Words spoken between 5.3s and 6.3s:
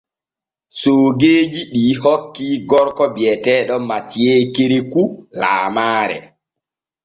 laamaare.